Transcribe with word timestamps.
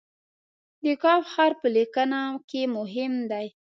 د 0.83 0.85
"ک" 1.01 1.03
حرف 1.33 1.57
په 1.63 1.69
لیکنه 1.77 2.21
کې 2.49 2.61
مهم 2.75 3.13
دی. 3.31 3.47